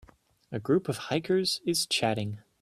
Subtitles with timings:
[0.51, 2.39] A group of hikers is chatting